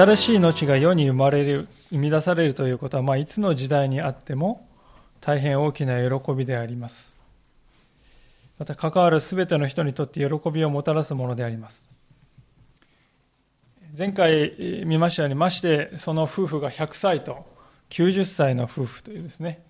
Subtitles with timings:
[0.00, 4.66] 新しい命が世に生まれる生み出されるということは、まあ、いつの時代にあっても
[5.20, 7.20] 大変大きな喜びであります。
[8.58, 11.86] また関わるすべての人にとって喜びをもたらすものであります。
[13.96, 17.44] 前回見ましたようにましてその夫婦が100歳と
[17.90, 19.62] 90歳の夫婦というですね、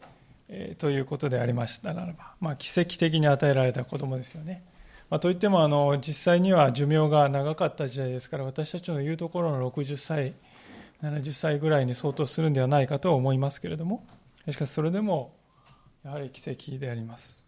[0.48, 4.62] えー、ということでありましたならば、まあ、奇跡的に与えられた子供ですよね。
[5.10, 10.34] まあ、といってもあの実際には寿命が長かった時代ですから私たちの言うところの60歳
[11.02, 14.06] 70歳ぐらいに相当するんではないかとは思いますけれども
[14.48, 15.34] しかしそれでも
[16.05, 17.45] やはり奇跡であります。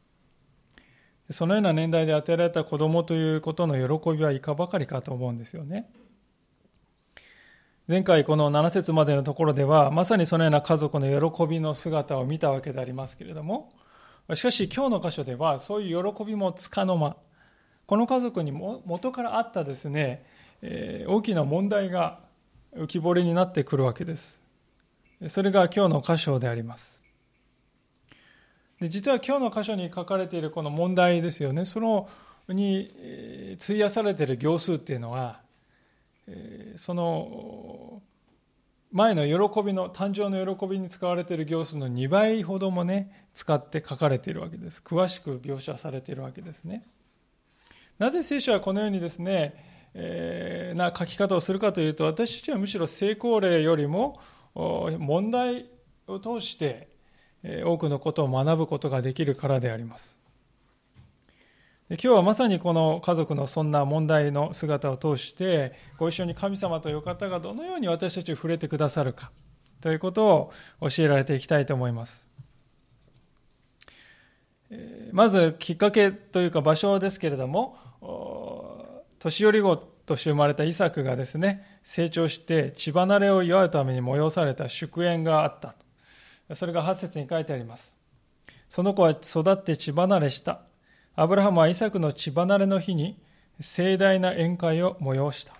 [1.30, 5.88] そのような年代で与えられた子供ということの喜びはいかばかりかと思うんですよね。
[7.88, 13.72] 前回この7節までのところではまさにそのような家族の喜びの姿を見たわけでありますけれども
[14.34, 17.16] しかし今日の箇所ではそういう喜びもつかの間
[17.86, 20.24] この家族にも元からあったですね、
[20.62, 22.20] えー、大きな問題が
[22.76, 24.40] 浮き彫りになってくるわけです。
[25.28, 27.00] それが今日の箇所であります。
[28.80, 32.08] で実は今日の箇所に書かれているこの問題ですよね、その
[32.48, 35.40] に費やされている行数っていうのは、
[36.76, 38.02] その
[38.90, 46.84] 前の喜びの誕生の喜びに使われている行数の2倍ほどもね使って書かれているわけです詳しく描写されているわけですね
[48.02, 49.54] なぜ聖書はこのようにですね、
[49.94, 54.18] えー、な書き方をするかというと、私たちはむしろ成功例よりも
[54.56, 55.66] 問題
[56.08, 56.88] を通して
[57.64, 60.18] 多くのことを学ぶことができるからであります。
[61.90, 69.30] 今日はまさにこの家族のそんな問題の姿を通してご一緒に神様という方がどのように私たちを触れてくださるか
[69.80, 72.26] ということを教えられていきたいと思います。
[75.12, 77.76] まずきっかけというか場所ですけれども
[79.18, 85.74] 年寄り子として生まれたイサクがですね成長して血離れを祝うために催された祝宴があった。
[86.54, 87.96] それが8節に書いてあります。
[88.68, 90.62] その子は育って血離れした。
[91.14, 93.20] アブラハムはイサクの血離れの日に
[93.60, 95.54] 盛大な宴会を催した。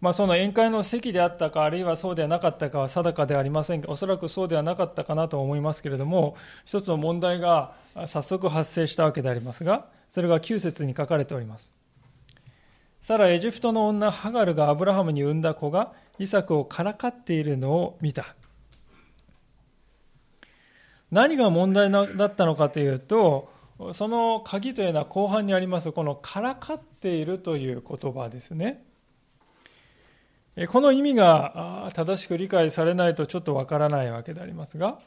[0.00, 7.74] まあ、その宴会の席であったか、あるいはそうではなかったかは定かではありませんが、おそらくそうではなかったかなと思いますけれども、一つの問題が
[8.06, 11.72] 早速発生したわけでありますが、それが9節に書かれております。
[13.02, 18.34] さらエジプトの女ハガルがアブラハムに産んだ子がイサクをからかっているのを見た。
[21.10, 23.50] 何が問題だったのかというと、
[23.92, 28.84] その鍵というのは後半にあります、このからかっているという言葉ですね。
[30.68, 34.98] この意味が正しく理解されないとちょっとわからないわけでありますが、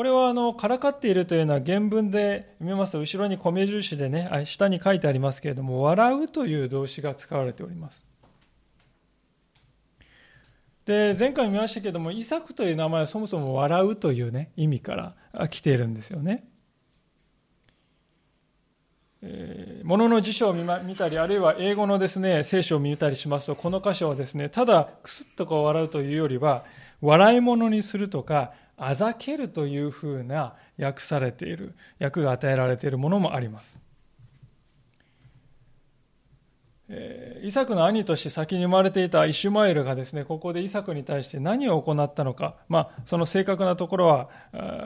[0.00, 8.06] これはあのからかっているというのは原文で見ますと後ろに米印でね下に書いてありますけれども笑うという動詞が使われております。
[10.86, 16.48] で前回見ましたけれどもイサクという名前はそもそも笑うというね意味から来ているんですよね。
[19.20, 26.64] えー、ものの辞書を見たり、あるいは英語のですね、聖書を見たりしますと、この箇所はですね、ただクスッとこう笑うというよりは、
[27.02, 33.78] 笑い物にするとか、あざけるというふうな訳されている、訳が与えられているものもあります。
[36.88, 44.30] え、イサクの兄として先に生まれていたイシュマエルがですね、ここでイサクに対して何を行ったのか、まあ、その正確なところは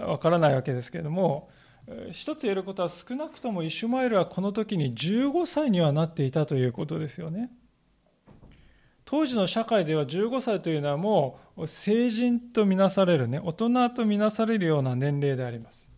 [0.08, 1.48] わからないわけですけれども、
[2.10, 7.50] 一つ言えることは少なくともイシュマエルはこの時に15歳にはなっていたということですよね。
[9.04, 15.90] 当時の社会では15歳というのはもう成人とみなされるね、大人とみなされるような年齢であります。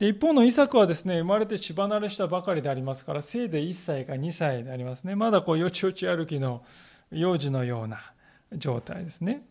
[0.00, 5.14] で一方のイサクはですね、生まれて血離れしたばかりでありますから、せいぜい1歳か2歳でありますね。
[5.14, 6.64] まだこうよちよち歩きの
[7.12, 8.00] 幼児のような
[8.56, 9.46] 状態ですね。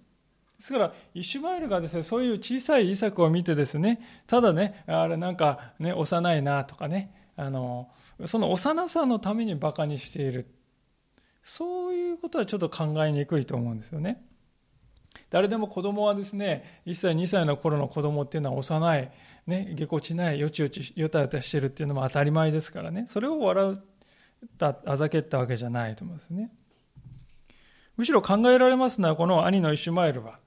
[0.58, 7.90] ですから、イシュマエルがですね、そういう小さいイサクを見てですね、ただね、あれなんかね、幼いなとかね、あの、
[8.26, 10.48] その幼さのために馬鹿にしている。
[11.50, 14.24] そういうことはちょっと考えにくいと思うんですよね。
[15.32, 19.12] 誰でも子供はですね、1歳、2歳の頃の子供っていうのは幼い、
[19.48, 26.52] ね、ぎこちない、よちよち、よたよたしてるっていうのも当たり前ですからね、それを笑った、あざけったわけじゃないと思うんですね。
[27.98, 30.40] むしろ考えられますのは、この兄のイシュマエルは、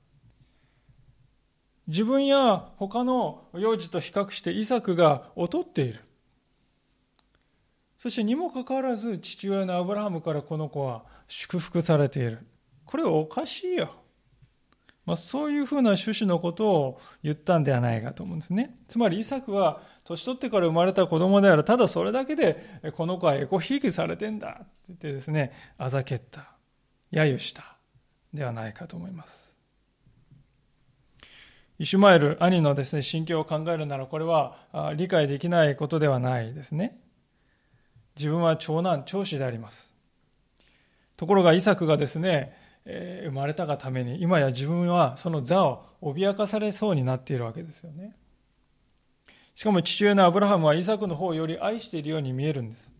[1.89, 5.99] 自分や他の幼児と比較してイサクが劣っている。
[8.03, 12.41] そしてにもかかわらず父親のアブラハムからこの子は祝福されている。
[12.85, 13.95] これはおかしいよ。
[15.07, 18.77] まあ、そういうふうな趣旨のことを言ったんではないかと思うんですね。
[18.89, 21.63] つまりイサクは年取ってから生まれた子供である。
[21.63, 26.57] ただそれだけでこの子はエコひいきされてんだって言ってですね、あざけった、
[27.13, 27.77] 揶揄した
[28.35, 29.57] ではないかと思います。
[31.79, 34.57] イシュマエル、兄のですね、心境を考えるならこれは
[34.97, 36.99] 理解できないことではないですね。
[38.17, 39.95] 自分は長男、長子であります。
[41.17, 48.17] ところがイサクがですね、えー、生まれたがために今や自分はその座を脅かされそうになっているわけですよね。
[49.55, 52.93] しかも父親のアブラハムはイサクの方をより愛しているように見えるんです。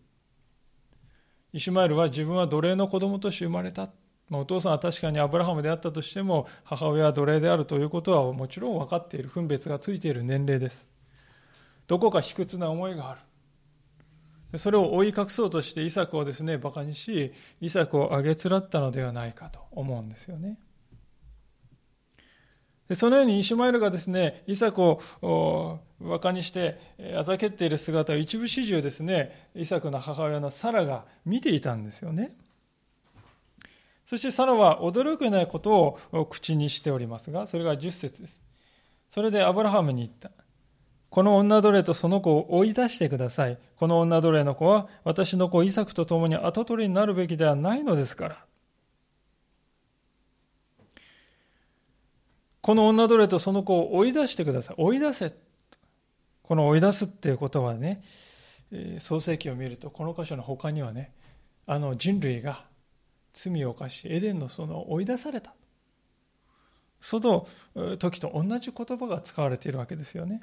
[1.51, 3.89] イシュマエルは自分は奴隷の子供として生まれた、
[4.29, 9.29] まあ、お父さんは確かにアブラハムであったとしても母親は奴隷であるということはもちろん分かっている。
[9.29, 10.87] 分別がついている年齢です。
[11.87, 13.19] どこか卑屈な思いがある。
[14.57, 20.59] それを追い隠そうとしてイサクをですね、馬鹿にし、イサクをあげつらったのではないかと思うんですよね。
[22.87, 26.77] でそのようにイシュマエルがですね、イサクを馬鹿にして
[27.17, 32.35] あざけっている姿を一部始終ですね、イサクの母親のサラが見ていたんですよね。
[34.05, 38.41] そしてサラは驚くないことを口にしておりますが、それが10節です。
[39.09, 40.42] それでアブラハムに言った。
[41.13, 43.59] この女奴隷とその子を追い出してください。
[43.75, 48.45] この女奴隷の子は私の子イサクと共に跡取りになるべきではないのですから。
[52.61, 54.75] この女奴隷とその子を追い出してください。
[54.79, 55.35] 追い出せ。
[56.41, 58.01] この追い出すっていうことはね、
[58.97, 61.13] 創世記を見ると、この箇所の他にはね、
[61.67, 62.65] あの人類が
[63.33, 65.53] 罪を犯し、エデンのその追い出された。
[67.01, 67.47] その
[67.99, 70.41] 時と同じ言葉が使われているわけですよね。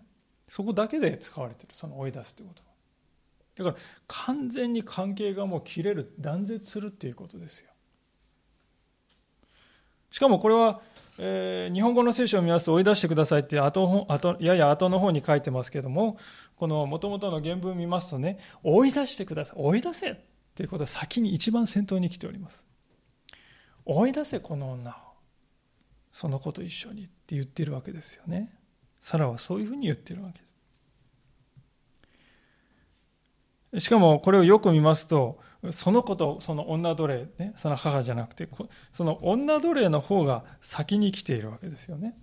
[0.51, 7.71] そこだけで使われてるその追い出すということだから完全に関係がもう切れる断絶するっていうことですよ。
[10.11, 10.81] しかもこれは、
[11.19, 16.19] えー、日本語の聖書を見ますと追い出してくださいって後後やや後の方に書いてますけども
[16.57, 20.17] この元々の原文を見ますとね追い出してください追い出せっ
[20.57, 22.65] ていうことは先に一番先頭に来ております。
[23.85, 24.95] 追い出せこの女を。
[26.11, 28.60] その子と一緒にって言ってるわけですよね。
[29.01, 30.51] サラはそういうふうに言ってるわけです。
[33.79, 35.39] しかもこれをよく見ますと、
[35.71, 38.49] その子とその女奴隷、ね、その母じゃなくて、
[38.93, 42.17] その女奴隷の方が先に来ているわけですよね。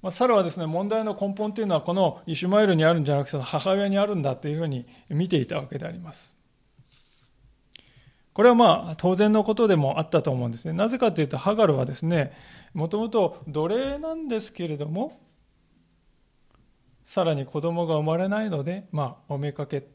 [0.00, 6.36] まあ、サラはですね、問題の根本というのはこのイシュマエルにあるんじゃなくて、母親にあるんだというふうに見ていたわけであります。
[8.34, 10.72] これはまあ当然のことでもあったと思うんですね。
[10.72, 12.32] なぜかというと、ハガルはですね、
[12.72, 15.20] もともと奴隷なんですけれども、
[17.04, 19.86] さらに子供が生まれないので、まあ、おめかけ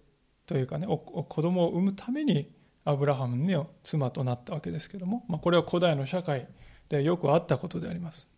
[0.45, 2.51] というかね、子供を産むために
[2.86, 6.48] アブラハムの妻となったわけですけれども、まあ、これは古代の社会
[6.89, 8.30] でよくあったことであります。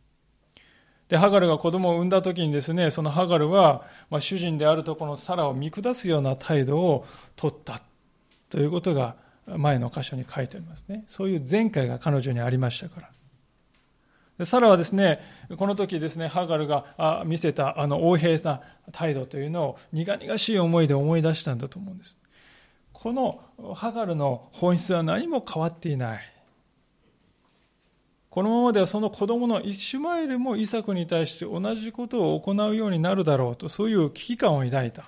[1.09, 7.05] で、ハガルが子供を産んだ時にですね、そのハガルは、まあ、主人であるとこのサラを見下すような態度を
[7.35, 7.81] 取った
[8.49, 9.15] ということが
[9.57, 11.03] 前の箇所に書いてありますね。
[11.07, 13.09] そういう前回が彼女にありましたから。
[14.37, 15.19] でサラはですね、
[15.57, 18.61] この時ですね、ハガルが見せたあの横平な
[18.93, 22.17] 態度というのを苦々しい思いで思い出したんだと思うんです。
[22.93, 23.41] この
[23.75, 26.19] ハガルの本質は何も変わっていない。
[28.29, 35.05] このままではその子供のイシュマエルもイサクに対して同じことを行うようになるだろうと、そういう危機感を抱いた。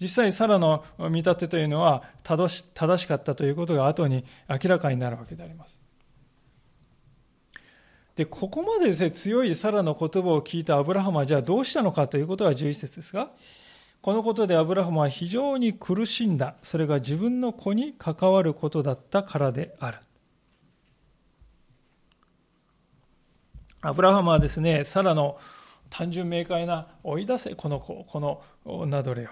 [0.00, 5.80] 実際サラの見立てというのは正し正しかったということが後に明らかになるわけであります。
[8.14, 13.30] で、ここまでです、ね、強いサラの言葉を聞いたアブラハムはじゃあどうしたのかということが11節ですが、
[14.00, 16.56] このことでアブラハムは非常に苦しんだ。
[16.62, 19.98] それが自分の子に関わることだったからである。
[23.80, 25.38] アブラハムはですね、サラの
[25.90, 29.28] 単純明快な追い出せ、この子、この女奴隷を。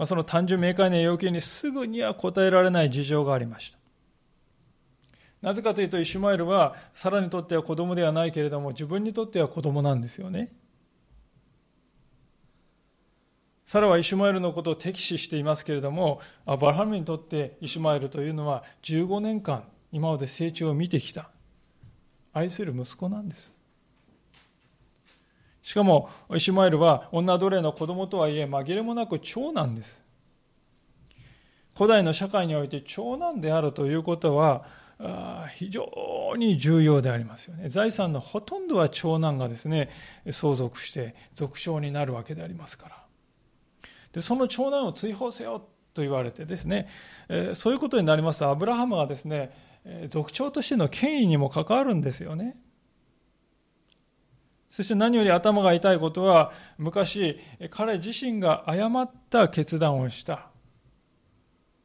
[0.00, 3.78] まあ、その単純明快な要求にすぐには答えられない事情がありました。
[5.42, 10.54] なぜかというと、イシュマエルは、サラにとっては子供ではないけれども、自分にとっては子供なんですよね。
[13.66, 21.30] サラはイシュマエルのことを敵視していますけれども、アバラハムにとってイシュマエルというのは15年間、今まで成長を見てきた、
[22.32, 23.59] 愛する息子なんです。
[25.62, 30.02] しかも、イシュマエルは女奴隷の子供とはいえ、紛れもなく長男です。
[31.76, 34.64] 古代の社会において長男であるということは、
[35.54, 37.70] 非常に重要でありますよね。
[37.70, 39.88] 財産のほとんどは長男がですね、
[40.30, 43.04] 相続して続承になるわけでありますから。
[44.12, 46.88] で、その長男を追放せよと言われてですね、
[47.54, 49.52] そういうことになります、アブラハムはですね、
[50.08, 52.56] 族長としての権威にも関わるんですよね。
[54.70, 60.48] そして何より頭が痛いことは、昔、彼自身が誤った決断をした。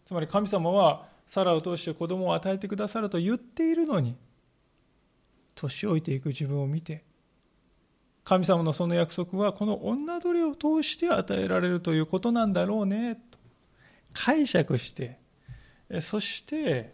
[0.06, 4.16] つまり神様は、サラを通して子供を与えてくださると言っているのに、
[5.56, 7.04] 年老いていく自分を見て、
[8.24, 13.40] 神様のその約束はこの女奴隷を通して与えられるということなんだろうね、と
[14.14, 15.20] 解釈して、
[16.02, 16.94] そして、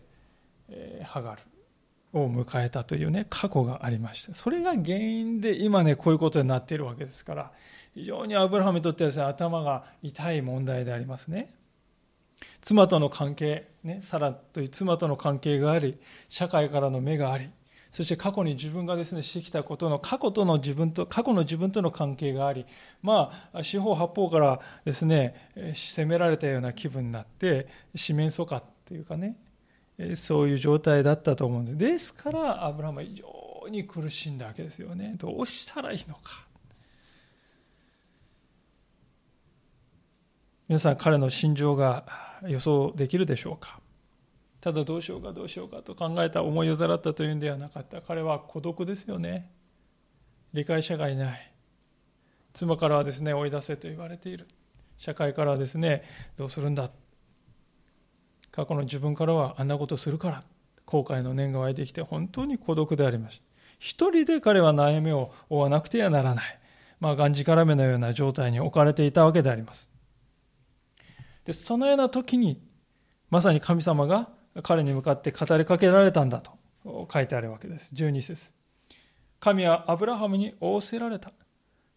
[1.03, 1.41] ハガル
[2.13, 4.33] を迎えたというね、過去がありました。
[4.33, 7.51] それが原因で今ね、こういうことになっているわけですから、
[7.93, 11.53] 非常にアブラハムにとってはですね、頭が痛い問題でありますね。
[12.61, 15.97] 妻との関係、ね、サラという妻との関係があり、
[16.29, 17.49] 社会からの目があり、
[17.91, 22.65] そして過去に自分がですね、してきたことの過去との自分と、過去の自分との関係があり、
[23.01, 29.35] まあ、四方八方からですね、責められたような気分になって、四面楚歌というかね、
[30.15, 31.77] そういう状態だったと思うんです。
[31.77, 35.15] ですから、アブラハムは非常に苦しんだわけですよね。
[35.17, 36.45] どうしたらいいのか。
[40.67, 42.05] 皆さん、彼の心情が
[42.47, 43.79] 予想できるでしょうか。
[44.61, 48.01] ただどうしようかどうしようかと考えた思いをざらったというんではなかった。
[48.01, 49.51] 彼は孤独ですよね。
[50.53, 51.51] 理解者がいない。
[52.53, 54.47] 妻からはですね、追い出せと言われている。
[54.97, 56.03] 社会からはですね、
[56.37, 56.91] どうするんだ
[58.51, 60.43] 過去の自分からはあんなことするから
[60.85, 66.59] 後悔の念が湧いてきて本当に孤独でありました一人で彼は悩みを負わなくてはならない。
[66.99, 69.89] まあがんじからめのような状態に置かれていたわけであります。
[71.45, 72.61] でそのような時に
[73.31, 74.29] まさに神様が
[74.61, 77.95] 彼に向かって語りかけられたんだと書いてあるわけです。
[77.95, 78.53] 12節。
[79.39, 81.31] 神はアブラハムに仰せられた。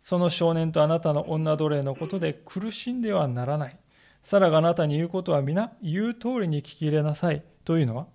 [0.00, 3.76] その少年とあなたの女奴隷のことで苦しんではならない。
[4.24, 8.06] サラがあなたに言うことは皆言う通りに聞き入れなさいというのは、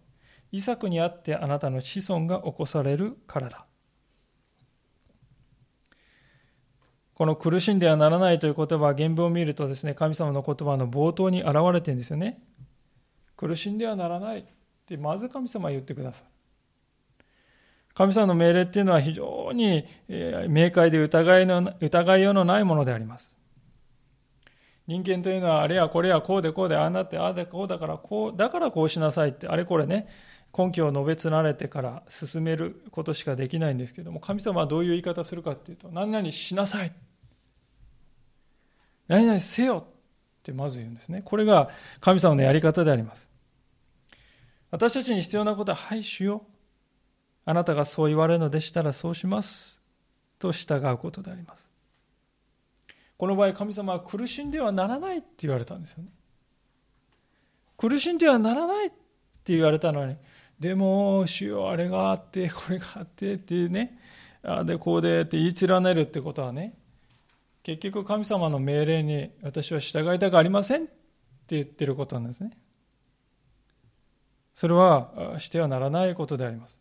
[0.51, 3.65] イサクにあってあなたの子孫が起こされるからだ。
[7.13, 12.41] この苦しんではならないという言葉は原文を見るとですね、神様の言葉の冒頭に現れてるんですよね。
[13.35, 14.43] 苦しんではならないっ
[14.85, 16.27] てまず神様は言ってくださる。
[17.93, 19.85] 神様の命令っていうのは非常に
[20.47, 23.38] 明快で疑いの疑いようのないものであります。
[24.89, 30.09] 人間というのはあれやこれやこうでこうでああなってああでこうだからこうだからこうしなさいってあれこれね。
[30.57, 36.91] 根拠を述べつられてから進めることしかできないんですけども神様はどういう言い方するかっていうと何々しなさい。
[39.07, 39.93] 何々せよっ
[40.41, 41.21] てまず言うんですね。
[41.23, 41.69] これが
[41.99, 43.29] 神様のやり方であります。
[44.71, 46.41] 私たちに必要なことははい主よ。
[47.45, 49.83] あなたがそう言われるのでしたらそうします。
[50.39, 51.68] と従うことであります。
[53.19, 56.09] この場合神様は苦しんではならないって言われたんですよね。
[57.75, 60.15] 苦しんではならないって言われたのに、
[60.57, 63.99] でも、主よあれがあって、これがあってっていうね、
[64.41, 66.77] あで、こうでって言い連ねるってことはね、
[67.61, 70.91] 結局神様の命令に私は従いたくありませんって
[71.55, 72.51] 言ってることなんですね。
[74.55, 76.79] それはしてはならないことであります。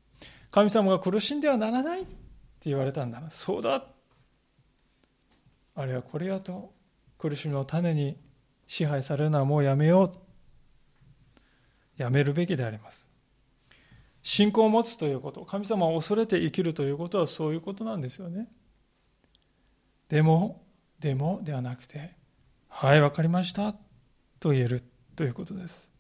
[0.52, 2.12] 神様が苦しんではならないって
[2.66, 3.28] 言われたんだな。
[3.33, 3.85] そうだ
[5.79, 6.75] あるいはこれやと
[7.19, 8.17] 苦しみの種に
[8.67, 10.13] 支配されるのはもうやめよ
[11.97, 12.03] う。
[12.03, 13.09] やめるべきであります。
[14.21, 18.49] 信仰を持つということ神様を恐れて生きるということはそういうことなんですよね。
[20.09, 20.65] でも
[20.99, 22.17] でもではなくて
[22.69, 23.73] はい分かりました
[24.41, 24.83] と言える
[25.15, 25.93] ということです。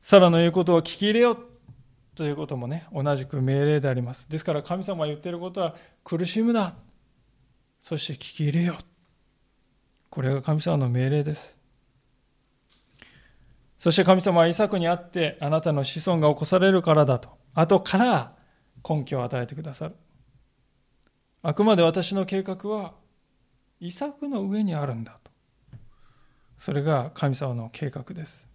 [0.00, 1.38] サラの言うことを聞き入れよ
[2.14, 4.30] ということもね同じく命令であります。
[4.30, 5.74] ですから神様が言っていることは
[6.04, 6.74] 苦しむな
[7.84, 8.78] そして聞き入れよ。
[10.08, 11.58] これが神様の命令です。
[13.76, 18.32] そして神様はイサクにあってあなたの子孫が起こされるからだと、後から
[18.88, 19.96] 根拠を与えてくださる。
[21.42, 22.94] あくまで私の計画は
[23.80, 25.30] イサクの上にあるんだと。
[26.56, 28.48] それが神様の計画です。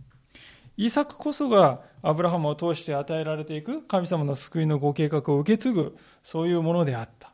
[0.75, 7.31] イサクこそがアブラハムを通して与えられていく神様の救いのご計画を受け継ぐ、そういうものであった。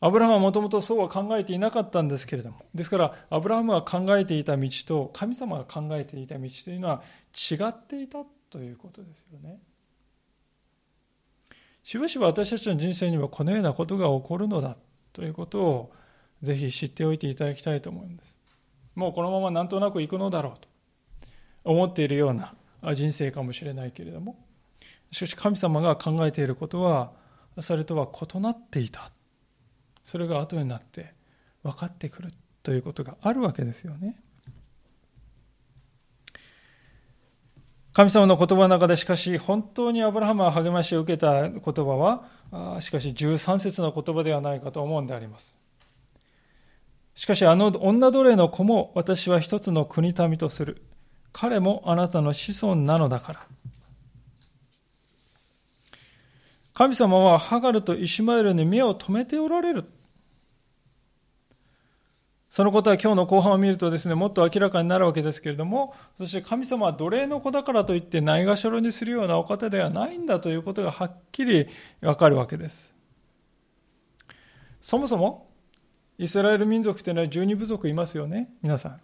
[0.00, 7.02] アブラハムはもともとそうは考えていなかったんですけれども、ですから、アブラハムが考えていた道と、神様が考えていた道というのは
[7.34, 9.58] 違っていたということですよね。
[11.82, 14.76] しばしば私たちの人生にはこのようなことが起こるのだ
[15.12, 15.92] ということを
[16.42, 18.38] ぜひ知っておいていただきたいと思うんです。
[18.94, 20.68] もうこのままなんとなくいくのだろうと
[21.64, 22.54] 思っているような
[22.94, 24.36] 人生かもしれないけれども、
[25.10, 27.12] しかし神様が考えていることは
[27.60, 29.10] それとは異なっていた。
[30.08, 31.12] それが後になって
[31.62, 34.18] 分かってくるということがあるわけですよね。
[37.92, 45.58] 神様の言葉の中でしかし本当にアブラハムは励ましを受けた言葉はしかし13節の言葉ではないかと思うんであります。
[47.14, 50.86] しかしあの女奴隷の子も私は一つの国民とする。
[51.32, 53.46] 彼もあなたの子孫なのだから。
[56.72, 59.97] 神様はハガルとイシュマエルに目を留めておられる。
[62.58, 71.68] そのことは今日の後半を見るとですね、もっと明らかになるわけですけれども、そして神様は奴隷の子だからといってないがしろにするようなお方ではないんだということがはっきり
[72.00, 72.96] わかるわけです。
[74.80, 75.46] そもそも、
[76.18, 78.98] イスラエル民族というのは十二部族いますよね、皆さ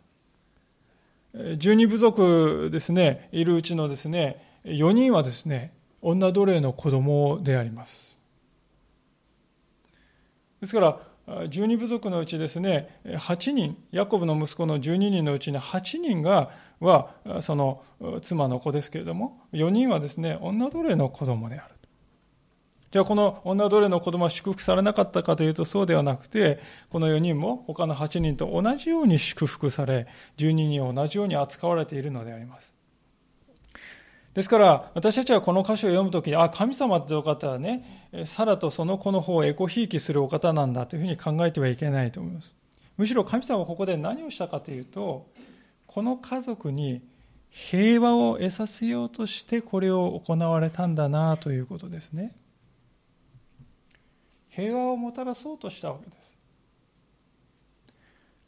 [1.32, 1.56] ん。
[1.56, 8.18] 十二部族ですね、いるうちのですね、4人はですね、女奴隷の子供であります。
[10.61, 11.13] ですから、
[11.49, 16.50] 十二部族のうちですね、8人、ヤコブの息子の12人のうちに8人が、
[16.81, 17.83] は、その
[18.23, 21.75] 妻の子ですけれども、4人はですね、女奴隷の子供である。
[22.90, 32.74] じゃあこの女奴隷の子供は祝福されなかったかというとそうではなくて、この4人も他の8人と同じように祝福され、12人を同じように扱われているのであります。
[34.35, 42.57] ですから、私たちはこの箇所を読むときに、あ、神様ってお方はね、サラとその子の方をエコひいきするお方なんだというふうに考えてはいけないと思います。
[42.97, 45.29] むしろ神様はここで何をしたかというと、
[45.87, 47.03] この家族に
[47.50, 52.35] 平和を得させようとしてこれを行われたんだなということですね。
[54.49, 56.37] 平和をもたらそうとしたわけです。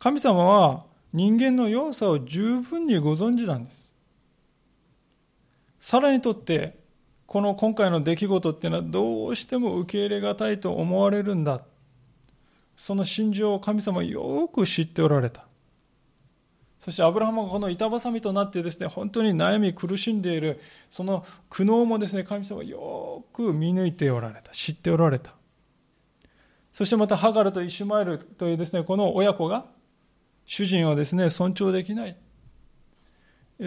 [0.00, 3.85] 神様は人間の弱さを十分にご存知なんです。
[5.86, 6.76] サラにとって
[7.26, 11.60] この今回の出来事っていうのはどうしても受け入れがたいと思われるんだ。
[12.76, 15.46] その心情を神様はよく知っておられた。
[16.80, 20.58] そしてアブラハムがこの板挟みとなってですね本当に悩み苦しんでいる。
[20.90, 24.50] その苦悩もですね神様はよく見抜いておられた。
[24.50, 25.34] 知っておられた。
[26.72, 29.66] そしてまたハガルとイシュマエルというですねこの親子が
[30.46, 32.16] 主人をですね尊重できない。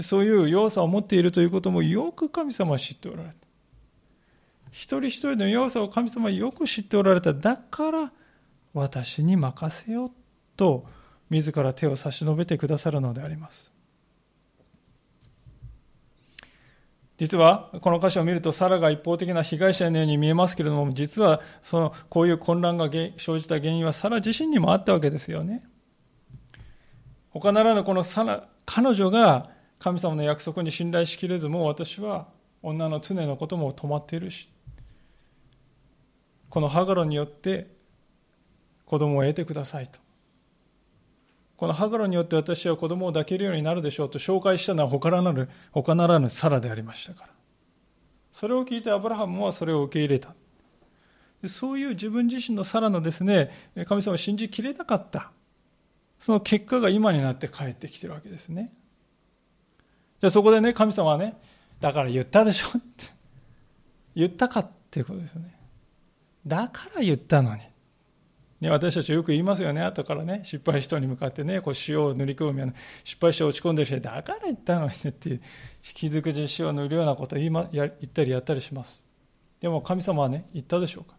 [0.02, 3.36] そういう弱さを持っているということもよく神様は知っておられた。
[4.72, 7.34] 一人一人の弱さを神様はよく知っておられた。
[7.34, 8.12] だから
[8.74, 10.12] 私に任せよう
[10.56, 10.86] と
[11.30, 13.72] 自ら手を差し伸べてくださるのであります。
[17.18, 25.64] 実はこの箇所を見るとサラが一方的な被害者のように見えますけれども実はそのこういう混乱が生じた原因はサラ自身にもあったわけですよね。
[27.32, 32.28] 他ならぬこのサラ彼女が神様の約束に信頼しきれずもう私は
[32.62, 34.50] 女の常のことも止まっているし
[36.50, 37.68] このハガロによって
[38.86, 40.00] 子供を得てくださいと。
[41.56, 47.30] このハガロによって私は子供を抱けるようになるでしょうと紹介したのは他ならぬ他ならぬサラでありましたから。
[48.32, 50.34] それを聞いてアブラハムはそれを受け入れた。
[51.46, 53.52] そういう自分自身のサラのですね
[53.86, 55.32] 神様を信じきれなかった。
[56.18, 58.74] その結果が今になって帰ってきてるわけですね。
[60.22, 61.36] じゃそこでね、神様はね、
[61.80, 63.06] だから言ったでしょって。
[64.16, 65.56] 言ったかっていうことですよね。
[66.46, 67.62] だから言ったのに。
[68.60, 72.74] ね、私たちよく言いますよね、後からね、失敗した人に向かってね、こう塩を塗り込むような、
[73.06, 75.42] 失敗して落ち込んでる人だから言ったのにねっていう、
[75.82, 79.02] 傷口に塩を塗るようなことを言い、ま、や言ったりやったりします。
[79.62, 81.16] でも神様はね、言ったでしょうか。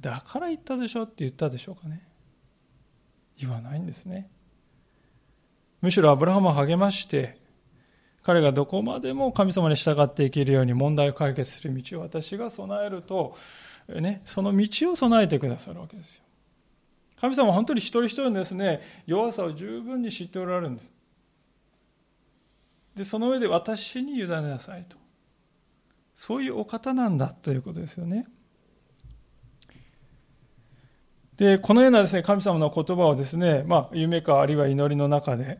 [0.00, 2.02] だから言ったでしょって言ったでしょうかね。
[3.38, 4.28] 言わないんですね。
[5.80, 7.38] むしろアブラハムを励まして、
[8.26, 13.36] 彼がどこまでも神様に従っていけるように問題を解決する道を私が備えると、
[13.88, 16.24] ね、その道を備えてくださるわけですよ。
[17.20, 20.92] 神様は本当に一人一人のですね、弱さを十分に知っておられるんです。
[22.96, 24.96] で、その上で私に委ねなさいと。
[26.16, 28.26] そういうお方なんだということですよね。
[31.36, 35.58] で、このようなですね、神様の言葉をですね、まあ、夢かあるいは祈りの中で、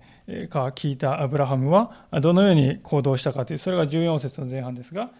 [0.48, 5.10] か聞いたアブラハムは、どのように行動したかという、それが14節の前半ですが、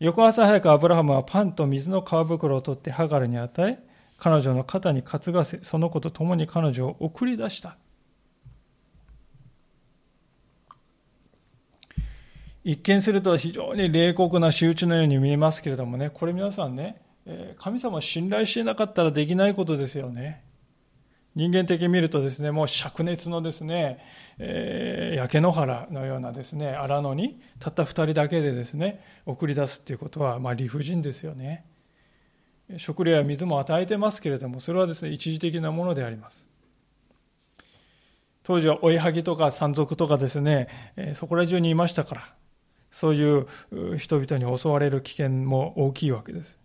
[0.00, 3.78] 翌朝早くアブラハムはパンと水の皮袋を取ってハガルに与え、
[4.18, 7.78] 彼女の肩に担がせ、その子と共に彼女を送り出した。
[12.64, 17.00] 一見すると非常に冷酷な仕打ちのように見えますけれどもね、これ皆さんね、
[17.58, 20.44] 神様を信頼していなかったらできないことですよね。
[21.34, 23.98] 人間的に見るとですね、もう灼熱のですね、
[24.38, 31.64] えー、焼け野原のようなですね、荒野にたった二人だけでですね、送り出すっていうことは、まあ理不尽ですよね。
[32.76, 36.46] 食料や水も与えてますけれども、それはですね、一時的なものであります。
[38.44, 40.68] 当時は追いはぎとか山賊とかですね、
[41.14, 42.34] そこら中にいましたから、
[42.92, 43.48] そういう
[43.98, 46.63] 人々に襲われる危険も大きいわけです。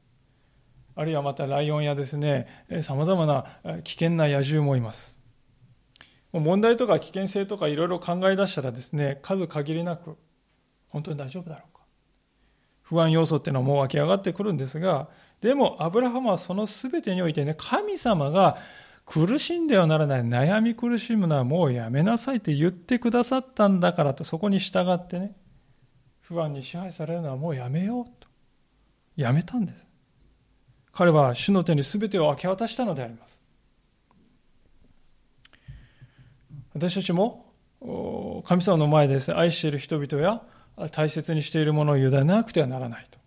[1.00, 3.46] あるいはまたライオンやですね、さまざまな
[3.86, 5.18] 危険な野獣もいます。
[6.34, 10.18] 問題とか危険性とかいろいろ考え出したらですね、数限りなく、
[10.90, 11.84] 本当に大丈夫だろうか。
[12.82, 15.08] 不安要素っていうのはもう湧き上がってくるんですが、
[15.40, 18.58] でもアブラハムはその全てにおいてね、神様が
[19.06, 25.34] 苦しんではならない、悩み苦しむのはもうやめなさいって言ってくださったんだからと、そこに従ってね、
[26.20, 28.28] 不安に支配されるのはもうやめようと。
[29.16, 29.89] やめたんです。
[30.92, 33.42] 彼は主の手に全てを明け渡したのであります。
[36.74, 37.46] 私たちも
[38.46, 40.42] 神様の前でで、ね、愛している人々や
[40.92, 43.20] 大切にしているものを委ねなくてはならないと。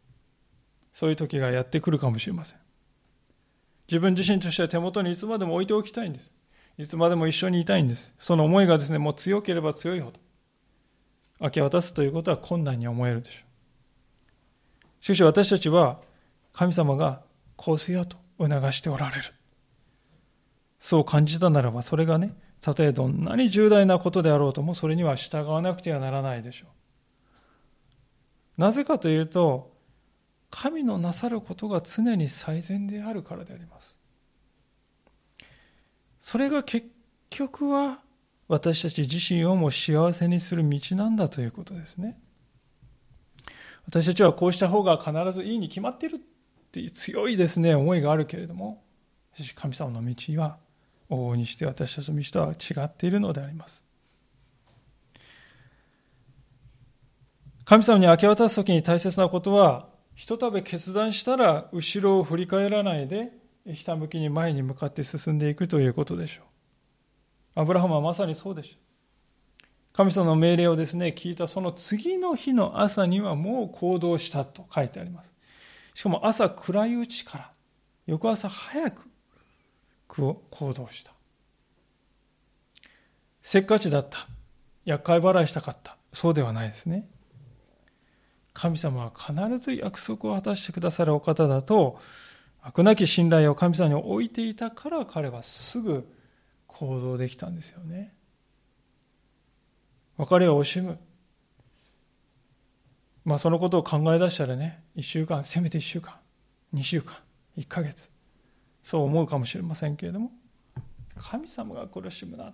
[0.93, 2.59] そういう時がやってくるかもしれません。
[3.89, 6.33] 自分自身としては手元にいつまでも置いておきたいんです。
[6.79, 8.15] いつまでも一緒にいたいんです。
[8.19, 10.19] その思いがですね、もう強ければ強いほど、
[11.41, 13.41] 明け渡すということは困難に思えるでしょ
[15.01, 15.05] う。
[15.05, 16.01] しかし私たちは、
[16.53, 17.23] 神様が
[17.63, 19.23] こうせよと促しておられる。
[20.81, 26.67] そう感じたならば、それがね、たとえどんなに重大なことであろうとも、それには従わなくてはならないでしょ
[28.59, 28.61] う。
[28.61, 29.77] なぜかというと、
[30.51, 33.97] 神のなさることが常に最善であるからであります。
[36.21, 36.89] それが結
[37.31, 38.01] 局は
[38.49, 42.21] 私たち自身をも幸せにする道なんだということですね。
[43.87, 46.21] 私たちはこうした方が必ずいいに決まっている
[46.73, 48.83] ていう強いですね、思いがあるけれども、
[49.55, 50.59] 神様の道は
[51.11, 53.85] 往々にして私たちの道とは違っているのであります。
[57.65, 63.33] 神様に明け渡す時に大切なことは、ひとたび決断したら後ろを振り返らないで
[63.67, 66.43] ひたむきに前に向かって進んでいくということでしょ
[67.57, 67.61] う。
[67.61, 68.79] アブラハムはまさにそうでしょう。
[69.93, 75.32] 神様の命令をですね、聞いたその次の日の朝にはもう行動したと書いてあります。
[75.95, 77.51] しかも朝暗いうちから、
[78.07, 79.09] 翌朝早く
[80.09, 80.43] 行
[80.75, 81.13] 動した。
[83.43, 84.29] せっかちだった。
[84.85, 85.97] 厄介払いしたかった。
[86.13, 87.09] そうではないですね。
[88.53, 91.99] 神様は必ず約束を果たしてくださるお方だと、
[92.61, 96.07] 悪なき信頼を神様に置いていたから彼はすぐ
[96.67, 98.15] 行動できたんですよね。
[100.17, 100.99] 別れを惜しむ。
[103.25, 106.15] まあそのことを考え出したらね、1週間、せめて1週間、
[106.75, 107.17] 2週間、
[107.57, 108.11] 1ヶ月、
[108.83, 110.33] そう思うかもしれませんけれども、
[111.17, 112.53] 神様が苦しむな、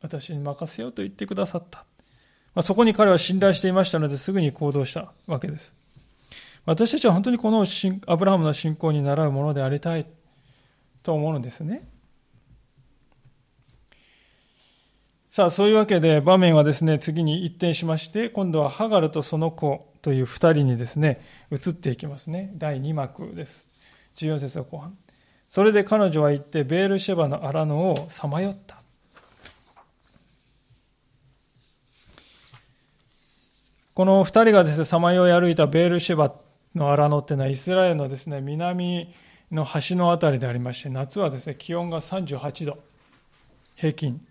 [0.00, 1.84] 私に任せようと言ってくださった。
[2.54, 5.76] まあ、そこに彼は信頼していましたのですぐに行動したわけです。
[6.66, 7.64] 私たちは本当にこの
[8.06, 10.06] アブラハムの信仰に習うものでありたい
[11.02, 11.88] と思うのですね。
[15.30, 22.52] さあ、そういうわけで場面はですね、次に一転しまして、今度はハガルとその子という二人にですね、移っていきますね。
[22.54, 23.68] 第2幕です。
[24.16, 24.96] 14節の後半。
[25.48, 28.80] それで彼女は行って、ベールシェバの荒野をさまよった。
[33.94, 36.34] この二人がですね、さまよい歩いたベールシェバ
[36.74, 39.12] の荒野っていうのはイスラエルのですね、南
[39.50, 42.78] の端のあたりでありまして、夏はですね、気温が38度、
[43.74, 44.24] 平均。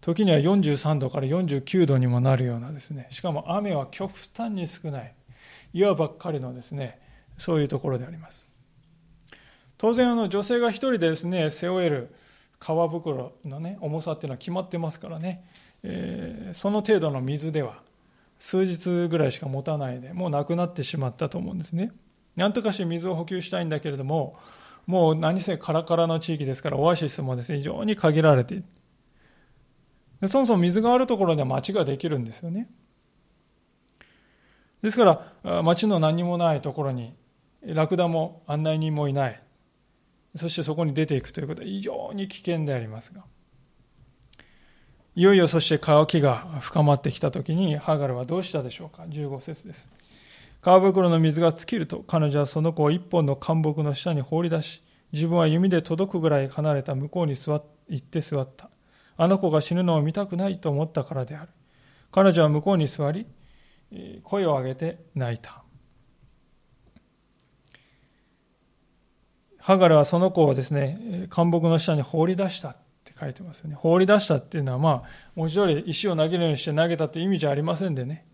[0.00, 5.14] 時には43度から49度にもなるようなですね、しかも雨は極端に少ない、
[5.72, 7.00] 岩ばっかりのですね、
[7.38, 8.48] そういうところであります。
[9.78, 12.14] 当然、あの女性が一人でですね、背負える
[12.58, 15.44] 革袋のね、重さっていうのは決まってますからね、
[15.82, 17.82] えー、その程度の水では
[18.38, 21.92] 数日ぐらいしか持たないで、もうなくなってしまったと思うんですね。
[22.36, 24.38] なんとかして水を補給したいんだけれども、
[24.86, 28.64] もう何せカラカラの地域ですから、オアシスもですね、非常に限られている。
[30.28, 32.68] そもそも水があるところには町ができるんですよね。
[34.82, 37.14] ですから、町の何もないところに、
[37.62, 39.42] ラクダも案内人もいない。
[40.36, 43.24] そしてそこに出ていくということは非常に危険でありますが。
[45.16, 49.88] いよいよそして乾きが深まってきた時にハーガルはどうしたでしょうか？15節です
[50.60, 58.68] 川袋の水が尽きると彼女はその子を一本の干木の下に放り出し自分は弓で届くぐらい離れた向こうに座行って座った
[59.16, 61.48] あの子が死ぬのを見たくないと思ったからである
[62.10, 63.26] 彼女は向こうに座り
[64.22, 65.62] 声を上げて泣いた
[69.58, 73.74] ハガルはその子をですね干木の下に放り出したって書いてますね。
[73.74, 75.02] 放り出したっていうのは、まあ、
[75.34, 78.26] 文字通り石を投げるようにして投げたという意味じゃありませんでね。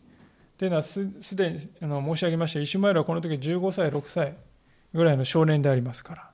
[0.58, 4.36] というのはす、でにあの申し上げました、イシュマエルはこの時15歳、6歳
[4.92, 6.30] ぐらいの少年でありますから。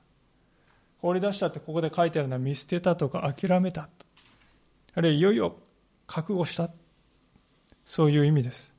[0.97, 4.05] 放り出したってここで書いてあるのは見捨てたとか諦めたと。
[4.95, 5.55] あるいはいよいよ
[6.07, 6.69] 覚悟した。
[7.85, 8.75] そういう意味です。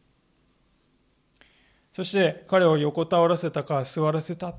[1.92, 4.54] そして彼を横たわらせたか座らせた。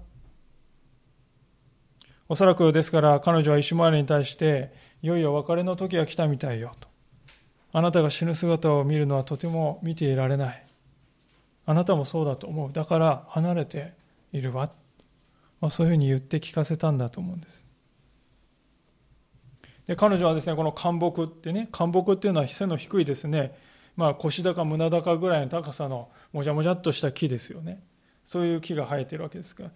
[2.27, 6.87] おそらくですから彼女はイシュマエルに対して、いよいよ別れの時が来たみたいよと。
[7.73, 10.65] あなたが死ぬ姿を見るのはとても見ていられない。
[11.65, 12.71] あなたもそうだと思う。
[12.71, 13.93] だから離れて
[14.31, 14.71] いるわ。
[15.59, 17.65] まあ、そういうふうに言って聞かせたんだと思うんです。
[19.91, 23.54] で彼女はですね、この干木ってね、干木っていうのは背の低いですね、
[23.97, 27.84] まあ、腰高、胸高ぐらいの高さのもじゃもじゃっとした木ですよね。
[28.23, 29.71] そういう木が生えてるわけですから、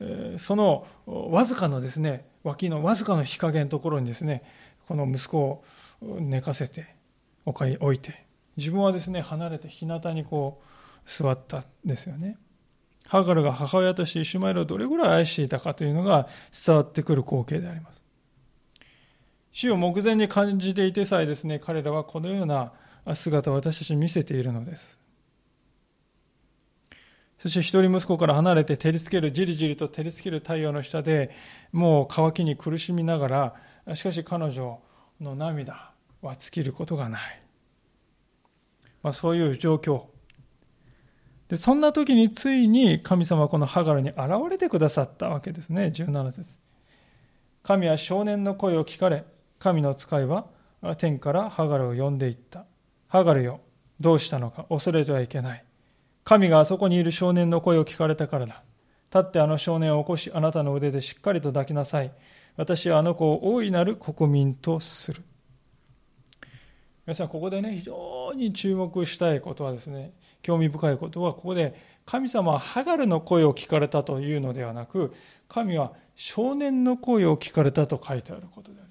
[0.00, 4.42] えー、そのわずかのですね、脇のわずかの日陰のところにですね、
[4.86, 5.64] この息子を
[6.02, 6.94] 寝かせて
[7.46, 8.26] 置いて、
[8.58, 12.36] 自分はですね、離れて日向にこう座ったんですよね。
[13.06, 16.28] ハガルが母親としてイシュマエルをどれぐらい愛していたかというのが
[16.66, 17.97] 伝わってくる光景であります。
[19.52, 22.72] 死を目前に感じていてさえですね、彼らはこのような
[23.14, 24.98] 姿を私たちに見せているのです。
[27.38, 31.30] そして一人息子から離れて照りつける、じりじりと照りつける太陽の下で
[31.72, 33.54] もう乾きに苦しみなが
[33.86, 34.80] ら、しかし彼女
[35.20, 37.42] の涙は尽きることがない。
[39.02, 40.06] まあ、そういう状況。
[41.48, 44.18] で、そんな時についに神様はこのハガルに現
[44.50, 45.92] れてくださったわけですね。
[45.94, 46.58] 17節
[47.62, 49.24] 神は少年の声を聞かれ、
[49.58, 50.46] 神の使いは
[50.98, 52.64] 天からハガルを呼んでいった。
[53.08, 53.60] ハガルよ、
[54.00, 55.64] どうしたのか恐れてはいけない。
[56.24, 58.62] 神があそこにいる少年の声を聞かれたからだ。
[59.06, 62.12] 立ってあの少年を起こし、あなたの腕でしっかりと抱きなさい。
[62.56, 65.22] 私はあの子を大いなる国民とする。
[67.06, 75.14] 皆さん、ここでね、非常に注目したいことはですね、興味深いことは、ここで神様はハガルの声を聞かれたというのではなく、
[75.48, 78.87] 神は少年の声を聞かれたと書いてあることであります。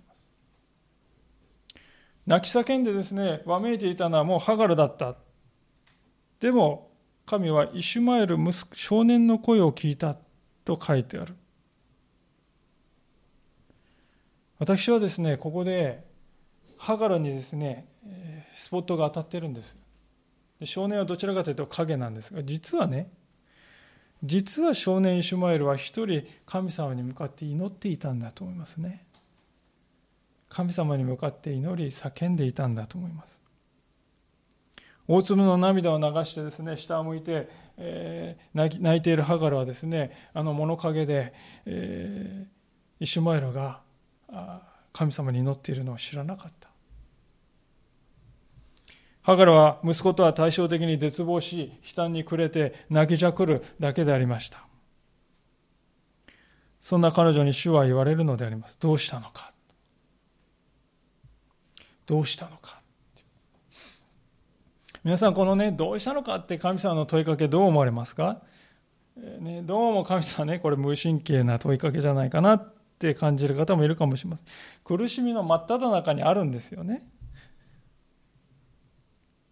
[2.27, 5.15] 泣き叫んでですね、わめいていたのはもうハガルだった。
[6.39, 6.91] でも、
[7.25, 10.15] 神はイシュマエル息少年の声を聞いた
[10.63, 11.35] と書いてある。
[14.59, 16.05] 私はですね、ここで
[16.77, 17.87] ハガルにですね、
[18.57, 19.77] スポットが当たってるんです
[20.63, 23.11] 少年はどちらかというと影なんですが実はね
[24.23, 29.05] 実は少年イシュマエルは一人神様に向かって祈っていたんだと思いますね
[30.49, 33.41] 神様に向かって祈り叫んでいたんだと思います
[35.07, 41.33] 大粒の涙を流してですね下を向いて、えー、泣いているハガルはですねあの物陰で、
[41.65, 43.81] えー、イシュマエルが
[44.91, 46.67] 神様に祈っているのを知らなかった
[49.27, 54.65] ハガルは息子とは対照的に絶望し、悲嘆に暮れて泣きじゃくるだけでありました。
[56.79, 58.77] そんな彼女に主は言われるのであります。
[58.79, 59.51] どうしたのか。
[62.07, 62.81] どうしたのか。
[65.03, 68.41] 皆さん、このね、どうしたのかって神様の問いかけどう思われますか、
[69.17, 74.45] えー、ね、どうも神様ね、これ無神経な問いかけじゃないかなって感じる方もいるかもしれません。
[74.83, 77.07] 苦しみの真っ只中にあるんですよね。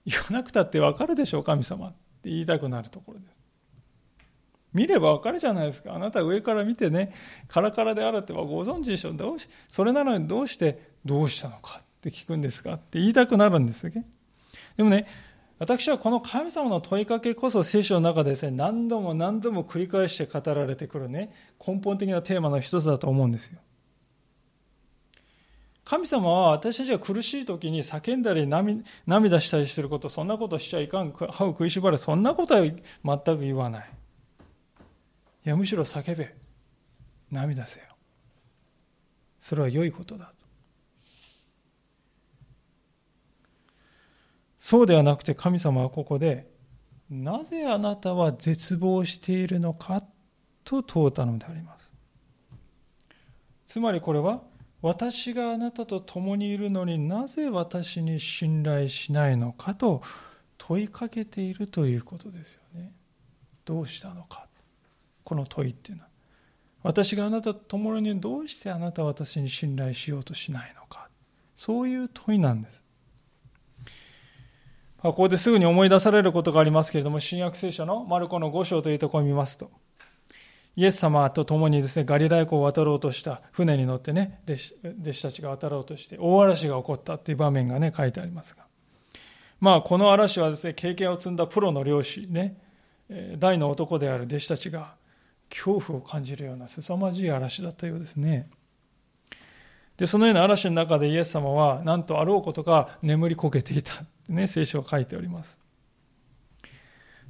[0.05, 1.91] 言わなくたってわかるでしょう、神様っ
[2.21, 3.41] て言いたくなるところです。
[4.73, 5.93] 見ればわかるじゃないですか。
[5.93, 7.13] あなた上から見てね、
[7.47, 9.13] カラカラであるってはご存知でしょ。
[9.13, 12.73] どうし、それなのにどうして、どうしたのかって聞くんですか？
[12.73, 14.05] って言いたくなるんですね。
[14.77, 15.07] でもね、
[15.57, 21.33] 私はこの神様の問いかけこそ聖書の中でですね、何度も何度も繰り返して語られてくるね、
[21.65, 23.59] 根本的なテーマの一つだと思うんですよ。
[25.85, 28.47] 神様は私たちが苦しい時に叫んだり
[29.05, 32.75] 涙したりすること、そんなことしちゃいかん、歯を食いしばれ、そんなことは全
[33.37, 33.89] く言わない。
[35.45, 36.35] いや、むしろ叫べ。
[37.31, 37.85] 涙せよ。
[39.39, 40.33] それは良いことだ
[44.65, 46.49] そうではなくて神様はここで、
[47.07, 50.03] なぜあなたは絶望しているのか
[50.63, 51.93] と問うたのであります。
[53.63, 54.41] つまりこれは、
[54.81, 60.01] 私があなたと共にいるのになぜ私に信頼しないのかと
[60.57, 62.91] 問いかけているということですよね。
[63.65, 64.47] どうしたのか。
[65.23, 66.09] この問いっていうのは。
[66.81, 71.07] 私があなたと共にどうしてあなたは私に信頼しようとしないのか。
[71.55, 72.84] そういう問いなんです。
[75.05, 79.69] ここですぐに思い出されることがありますけれども、新約聖書のマルコの5章というところを見ますと、
[80.75, 84.57] イエス様と共にですね、ガリラヤ湖を渡ろうとした船に乗ってね、弟
[85.13, 88.65] 子たちが渡ろうとして、大嵐が起こったっていう場面がね、書いてありますが。
[89.59, 92.57] まあ、この嵐はですね、経験を積んだプロの漁師ね、
[93.37, 94.95] 大の男である弟子たちが
[95.49, 98.49] 恐怖を感じるような凄まじい嵐だったようですね。
[99.97, 104.03] で、そのような嵐の中でイエス様は、なんとあろうことか眠りこけていた。
[104.29, 105.57] ね、聖書が書いております。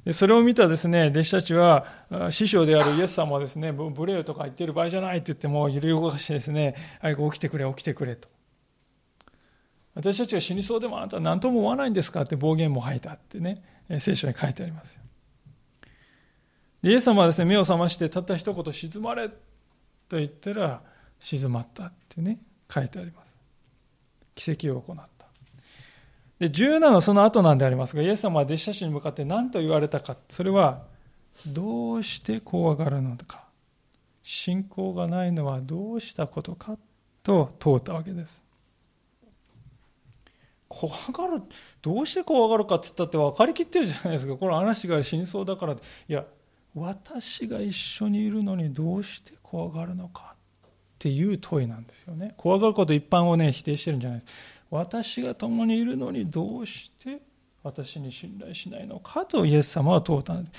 [0.04, 1.86] でそれを見たですね、弟子たちは、
[2.30, 8.28] 師匠であるイエス様はですね、ブレよとか言ってる場合じゃないって言っても、揺り動かしてですね、早く起きてくれ、起きてくれと。
[9.96, 13.62] 私たちが死にそうでもあなたは何とも思わないんですかって暴言も吐いたってね、
[13.98, 15.00] 聖書に書いてありますよ。
[16.82, 20.82] イエス様はですね、目を覚ましてたった一言静まれと言ったら
[21.18, 22.38] 静まったってね、
[22.72, 23.40] 書いてあります。
[24.36, 25.15] 奇跡を行った。
[26.38, 30.16] で、17のその後なんでありますが、イエス様は弟子たちに向かって何と言われたか。
[30.28, 30.84] それは、
[31.46, 33.44] どうして怖がるのか。
[34.22, 36.76] 信仰がないのはどうしたことか
[37.22, 38.42] と問うたわけです。
[40.68, 41.42] 怖がる、
[41.80, 44.36] どうして怖がるかって言ったって分かりきってるじゃないですか。
[44.36, 45.74] この話が死にそうだから。
[45.74, 46.24] いや、
[46.74, 50.34] 私が一緒にいるのにどうして怖がるのか
[50.66, 52.34] っていう問いなんですよね。
[52.36, 54.32] 怖がること一般をね、否定してるんじゃないです。
[54.70, 57.20] 私が共にいるのにどうして
[57.62, 60.50] 私に信頼しないのかとイエス様は問うたんで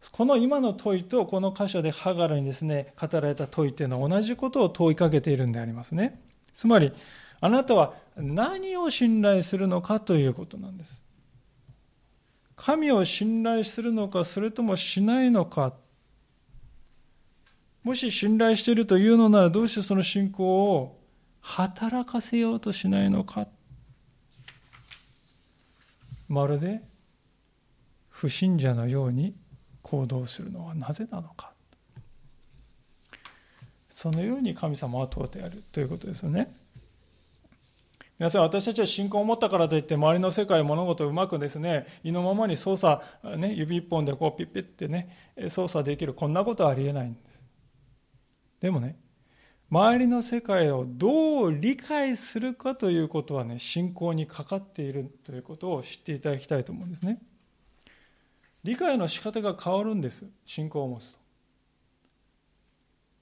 [0.00, 0.10] す。
[0.10, 6.20] この今の問いとこの箇所でハガルにですね、語られた問いというのは同じことを問いかけているんでありますね。
[6.54, 6.92] つまり、
[7.40, 11.02] あなたは何を信頼するのかということなんです。
[12.56, 15.74] 神を信頼するのか、それともしないのか。
[17.82, 20.99] もし信頼しているというのなら、どうしてその信仰を
[21.40, 23.48] 働かせようとしないのか。
[26.28, 26.82] まるで
[28.08, 29.34] 不信者のように
[29.82, 31.52] 行動するのはなぜなのか。
[33.88, 36.54] そのように神様は問うてやるということですよね。
[38.18, 43.02] 皆さん私たちは信仰を持ったからといって周りの世界物事をうまくですね意のままに操作、
[43.38, 46.14] ね、指一本でこうピッピッってね操作できる。
[46.14, 47.24] こんなことはありえないんです。
[48.60, 48.96] でもね
[49.70, 57.22] 周りの世界をどう理解するかということはね、信仰にかかっているということを知っていただきたいと思うんですね。
[58.64, 60.26] 理解の仕方が変わるんです。
[60.44, 61.20] 信仰を持つと。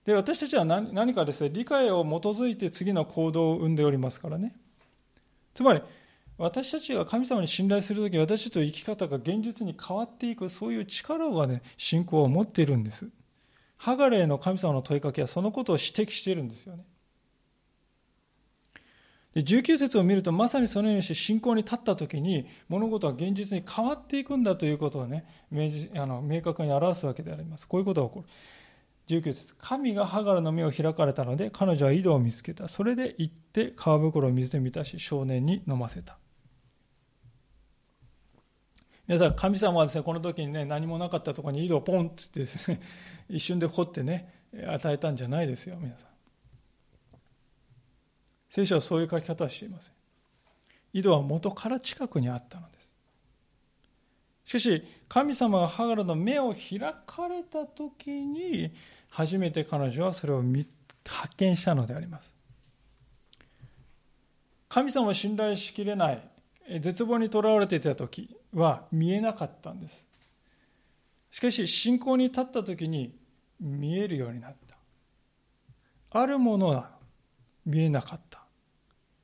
[0.06, 4.56] で、私たちは何何かですね、理解を基づいて次の行動を生んでおりますからね。
[5.52, 5.82] つまり、
[6.38, 13.10] 私たちが神様に信頼するとき、私たちの生き方が現実に変わっていく、そういう力がね、信仰を持っているんです。
[13.78, 16.84] ハガレーの神様の問いかけはそのことを指摘しているんですよね。
[19.34, 27.68] で19節を見るとまさにそのようにして信仰に立った時に物事は現実に変わっていくんだということをね明示あの明確に表すわけであります。
[27.68, 28.26] こういうことが起こる。
[29.08, 32.68] 19節神がハガラの目を開かれたので彼女は井戸を見つけた。
[32.68, 36.18] それで行って皮袋を水で満たし少年に飲ませた。
[39.08, 42.78] 皆さん、神様はですね、この時にね、何もなかったところに井戸をポンっつってですね、
[43.28, 44.32] 一瞬で掘ってね、
[44.66, 46.08] 与えたんじゃないですよ、皆さん。
[48.48, 49.94] 聖書はそういう書き方はしていません。
[50.92, 52.94] 井戸は元から近くにあったのです。
[54.46, 58.72] しかし、神様がハガラの目を開かれた時に、
[59.10, 60.42] 初めて彼女はそれを
[61.06, 62.34] 発見したのであります。
[64.68, 66.22] 神様を信頼しきれない、
[66.80, 70.04] 絶望にとらわれていた時は見えなかったんです
[71.30, 73.14] しかし信仰に立った時に
[73.60, 74.76] 見えるようになった。
[76.10, 76.90] あるものは
[77.66, 78.42] 見えなかった。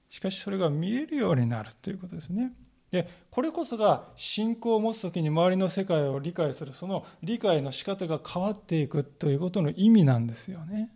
[0.08, 2.52] しかしそれが見えるようになるということですね。
[2.90, 10.90] でこれこそが信仰を持つ時に周りの世界を理解するその理解の仕方が変わっていくということの意味なんですよね。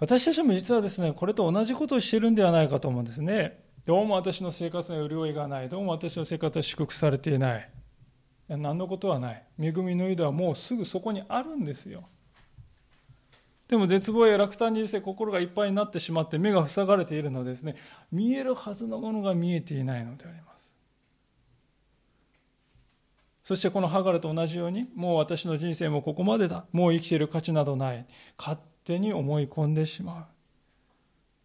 [0.00, 3.62] 私たちも実はですねこれと同じことをしているんではないかと思うんですね。
[3.84, 5.68] どうも私の生活に潤いがない。
[5.68, 7.70] どうも私の生活は祝福されていない。
[8.56, 9.44] 何のことはない。
[9.60, 12.08] 恵みの井戸はもうすぐそこにあるんですよ。
[13.68, 17.76] でも絶望や落胆にですね、心がいっぱいになってしまって目が塞がれているのでですね、
[18.10, 20.74] 見えるはずのものが見えていないのであります。
[23.42, 26.66] そしてこのハガレと同じように、もう私の人生もここまでだ。
[26.72, 28.06] もう生きている価値などない。
[28.38, 30.26] 勝手に思い込んでしまう。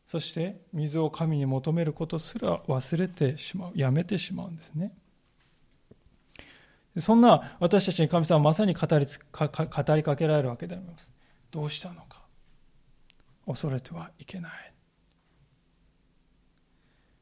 [0.08, 4.94] そして水を神に求めることすら忘れてしまうやめてしまうんですね
[7.00, 11.10] そんな私たちに神様はまさに語りか語りかけられるわけであります。
[11.52, 12.22] どうしたのか。
[13.46, 14.52] 恐れてはいけない。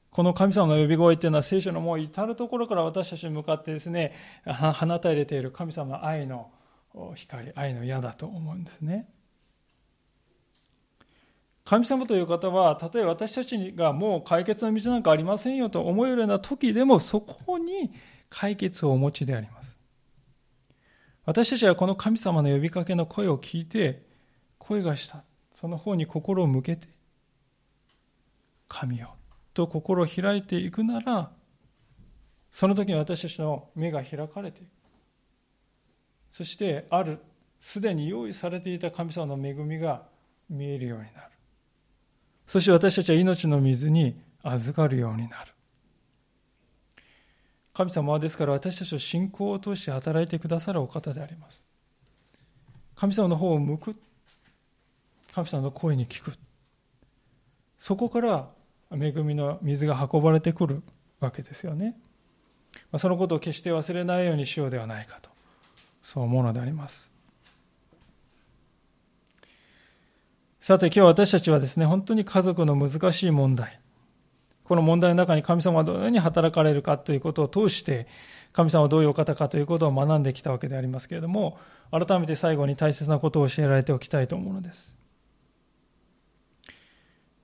[0.10, 4.14] この神様の呼び声っていうのは聖書のもう至るところから私たちに向かってですね
[4.46, 6.52] 放たれている神様の愛の
[7.16, 9.10] 光愛の矢だと思うんですね。
[11.66, 17.92] 神様という方は、たとえ私たちがもう解決の道なんかありませんよと思えるような時でも、そこに
[18.30, 19.78] 解決をお持ちであります。
[21.26, 24.04] 私たちはこの神様の呼びかけの声を聞いて、
[24.58, 25.24] 声がした。
[25.56, 26.88] その方に心を向けて、
[28.68, 29.16] 神よ、
[29.54, 31.32] と心を開いていくなら、
[32.52, 34.70] その時に私たちの目が開かれていく。
[36.30, 37.20] そしてある、
[37.60, 40.04] すでに用意されていた神様の恵みが
[40.50, 41.32] 見えるようになる。
[42.46, 45.55] そして私たちは命の水に預かるようになる。
[47.76, 51.66] 神様はですから私たちを信仰を通して働いてくださるお方であります。
[52.96, 53.96] 神様の方を向く。
[55.34, 56.32] 神様の声に聞く。
[57.78, 58.48] そこから
[58.94, 60.84] 恵みの水が運ばれてくる
[61.20, 61.98] わけですよね。
[62.98, 65.30] そのことを決して忘れないようにしようではないかと、
[66.02, 67.12] そう思うのであります。
[70.62, 73.82] さて今日私たちはですね、本当に家族の難しい問題、
[74.66, 78.07] この問題の中に神様はどのように働かれるかということを通して、
[78.51, 81.57] 神様はどういうお方かということを学んできたわけでありますけれども、
[81.91, 84.95] 改めて最後に大切なことを教えられておきたいと思うのです。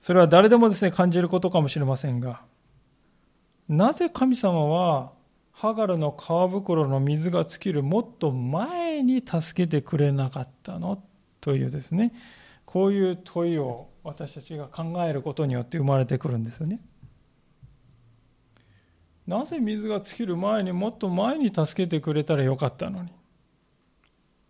[0.00, 2.42] それは誰でもですね、感じることかもしれませんが、
[3.68, 5.12] なぜ神様は
[5.52, 11.00] ハガルの皮袋の水が尽きるもっと前に助けてくれなかったの
[11.40, 12.12] というですね、
[12.64, 16.80] こういう問いを私たちが考えることによって生まれてくるんですよね。
[19.26, 23.08] なぜ水が尽きる前にもっと前に助けてくれたらよかったのに？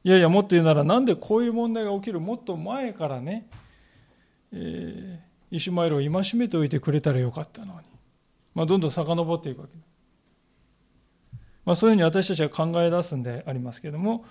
[0.05, 3.49] いやいや、もっと言うなら、なんでこういう問題が起きるもっと前からね、
[4.53, 7.81] えーイシュマエルを戒めておいてくれたらよかったのに？
[8.55, 9.87] まあ、どんどん遡っていくわけです。
[11.67, 14.25] まあ、そういうふうに私たちは考え出すんでありますけれども、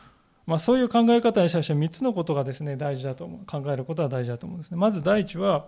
[0.47, 3.45] まあ、そういう考え方に対しては3つのことがですね、大事だと思う。
[3.45, 4.77] 考えることは大事だと思うんですね。
[4.77, 5.67] まず第一は、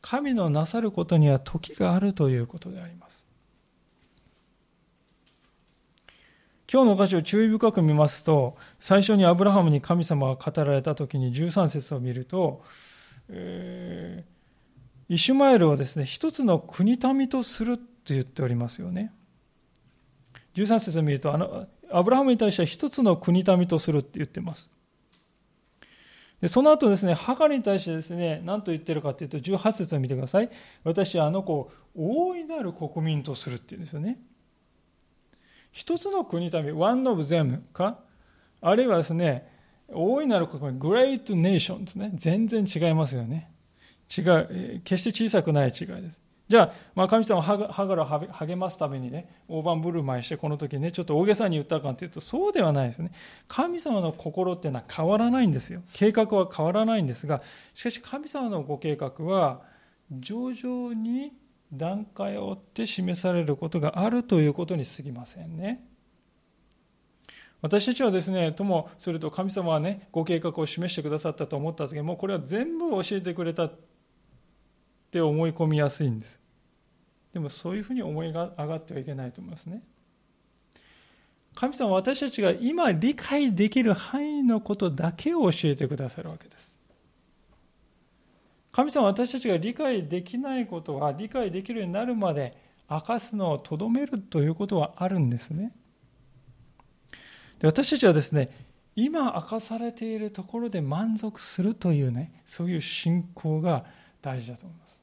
[0.00, 3.23] 神のなさることには時があるということであります。
[6.74, 12.64] 今日の箇所を注意深く見ますと、最初にアブラハムに神様が語られた時に13節を見ると、
[13.28, 14.34] えー
[15.08, 19.12] イシュマエルはですね、一つの国民とするって言っておりますよね。
[20.54, 24.70] 13節を見ると、あの、アブラハムに対しては一つの国民とするって言ってます。
[26.40, 30.50] でその後ですね、ハガに対してですね、何と言ってるかというと、18節を見てください。
[30.84, 34.18] 私はあの子を大いなる国民とするっていうんですよね。
[35.74, 37.98] 一つの国民、one of them か、
[38.60, 39.50] あるいはですね、
[39.88, 42.12] 大いなる国民、great nation ですね。
[42.14, 43.50] 全然違いますよね。
[44.16, 46.20] 違う、決して小さくない違いです。
[46.46, 53.10] じゃあ、まあ、神様はハガルを励ますためにね、大盤振る舞いして、この時ね、ちょっと大げさに言ったかというと、そうではないですね。
[53.48, 55.82] 神様の心っていうのは変わらないんですよ。
[55.92, 57.42] 計画は変わらないんですが、
[57.74, 59.62] しかし神様のご計画は、
[60.12, 61.32] 徐々に
[61.76, 65.84] 段階を追って示されることがあるということに過ぎませんね。
[67.60, 73.78] 私たちはですね、ともすると神様はね、ご計画を示してくださったと思った時もうこれは全部教えてくれたっ
[75.10, 76.40] て思い込みやすいんです。
[77.32, 79.82] でもそういうふうに思いが上がってはいけないと思いますね。
[81.54, 86.73] 神様は私たちが今理解できる範囲のことだけを教えてくださるわけです。
[88.74, 92.56] 神様は私たちが理解できないことは理解できるようになるまで
[92.90, 95.70] 明かすのをとどめるということはあるんですね。
[97.60, 98.50] で私たちはですね、
[98.96, 103.84] 今明かされているところで満足するというね、そういう信仰が
[104.20, 105.00] 大事だと思います。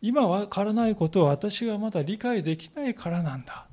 [0.00, 3.66] 今わからないことは私がまだ理解できないからなんだ。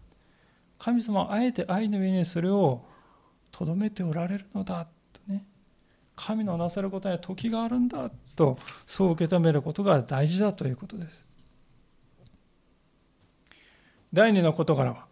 [0.80, 2.84] 神様はあえて愛の上にそれを
[3.52, 5.46] とどめておられるのだとね。
[6.16, 8.10] 神のなさることには時があるんだ
[8.42, 11.26] とそう受け止めることが大事だということです。
[14.14, 15.06] 第二の事柄は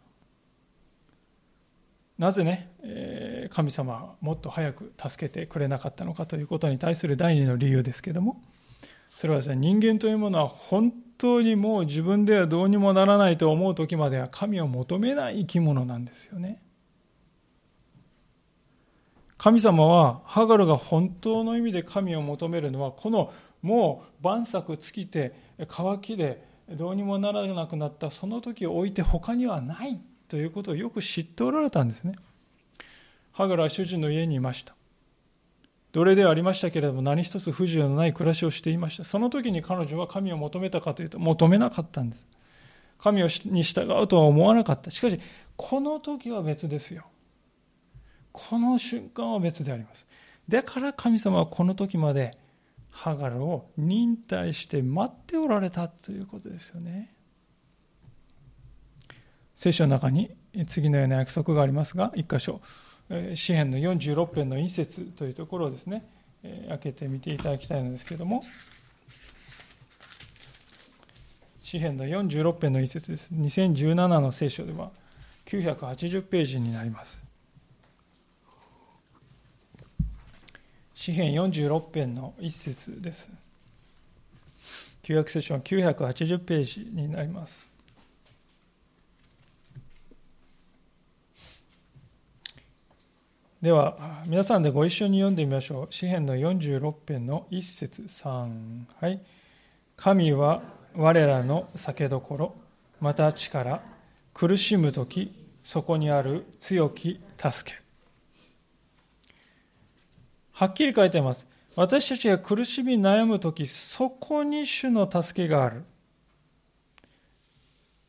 [2.17, 8.41] なぜね、え神様はもっと早く助けてくれなかったのかということに対する第二の理由ですけども
[9.15, 16.61] それはですね人間というものは本当にもう自分ではどうにもならないと思う時までは神を求めない生き物なんですよね。
[19.39, 25.33] 神様はハガルが本当の意味で神を求めるのはこのもう晩作尽きて
[25.67, 32.15] 乾きでどうにもならなくなったその時を置いて他にはないということをよく知っておられたんですね。
[33.31, 34.75] ハガルは主人の家にいました。
[35.93, 42.27] 奴隷ではありましたけれども何一つ不自由のない暮らしをしていましたその時に彼女は神を求めたかというと求めなかったんです
[42.99, 45.19] 神に従うとは思わなかったしかし
[45.55, 47.05] この時は別ですよ
[48.49, 50.07] この瞬間は別であります
[50.47, 52.37] だから神様はこの時まで
[52.89, 57.13] ハガルを忍耐して待っておられたということですよね
[59.55, 60.35] 聖書の中に
[60.67, 62.61] 次のような約束がありますが一箇所
[63.35, 66.05] 詩篇の46編の一節というところをですね、
[66.67, 68.43] 開けてみていただきたいのですけれども、
[71.63, 73.29] 詩篇の46編の一節です。
[73.33, 74.91] 2017の聖書では
[75.47, 77.28] 980ページになります。
[80.99, 83.31] 詩篇46編の一節です。
[85.01, 87.65] 旧約聖書の980ページになります。
[93.61, 95.87] では、皆さんでご一緒に読んでみましょう。
[95.89, 98.81] 詩篇の46編の一節3。
[98.99, 99.21] はい。
[99.95, 100.61] 神は
[100.93, 102.55] 我らの酒どころ、
[102.99, 103.81] また力、
[104.33, 105.31] 苦しむ時、
[105.63, 107.88] そこにある強き助け。
[110.59, 111.47] はっきり書いてます。
[111.75, 115.83] 私たちが苦しみ悩む時、そこに主の助けがある。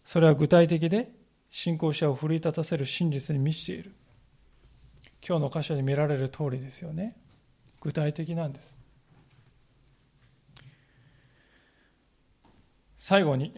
[0.04, 1.12] それは具体的で、
[1.50, 3.94] 信仰者を奮い立たせる真実に満ちている。
[5.26, 7.16] 今日の箇所で見られる通りですよね
[7.80, 8.78] 具体的なんです
[12.98, 13.52] 最後に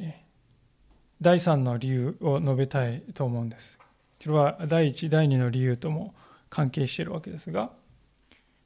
[1.20, 3.78] 第3の理由を述べたいと思うんです
[4.20, 6.14] それは第1第2の理由とも
[6.51, 7.70] 関係しているわけですが